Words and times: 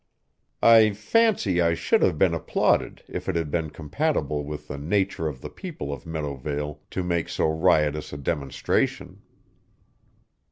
I 0.63 0.93
fancy 0.93 1.61
I 1.61 1.75
should 1.75 2.01
have 2.01 2.17
been 2.17 2.33
applauded 2.33 3.03
if 3.07 3.29
it 3.29 3.35
had 3.35 3.51
been 3.51 3.69
compatible 3.69 4.43
with 4.43 4.67
the 4.67 4.79
nature 4.79 5.27
of 5.27 5.41
the 5.41 5.49
people 5.51 5.93
of 5.93 6.07
Meadowvale 6.07 6.79
to 6.89 7.03
make 7.03 7.29
so 7.29 7.45
riotous 7.47 8.11
a 8.11 8.17
demonstration. 8.17 9.21